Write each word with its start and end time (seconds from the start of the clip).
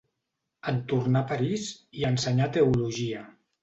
En 0.71 0.79
tornar 0.93 1.23
a 1.25 1.29
París, 1.33 1.69
hi 2.01 2.11
ensenyà 2.13 2.53
teologia. 2.61 3.27